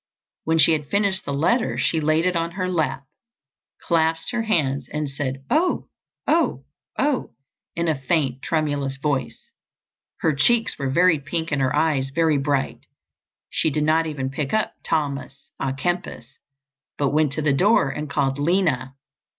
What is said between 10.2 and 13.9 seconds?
Her cheeks were very pink and her eyes very bright. She did